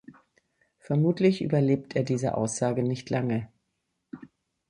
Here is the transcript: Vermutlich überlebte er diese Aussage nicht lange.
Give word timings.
Vermutlich 0.79 1.43
überlebte 1.43 1.99
er 1.99 2.03
diese 2.03 2.35
Aussage 2.35 2.81
nicht 2.81 3.11
lange. 3.11 3.49